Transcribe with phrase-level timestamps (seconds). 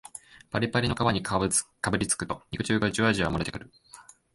[0.49, 1.47] パリパリの皮にかぶ
[1.95, 3.71] りつくと肉汁がジュワジュワもれてくる